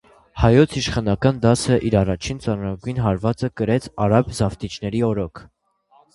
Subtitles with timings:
[0.43, 5.45] Հայոց իշխանական դասը իր առաջին ծանրագույն հարվածը կրեց արաբ զավթիչների օրոք։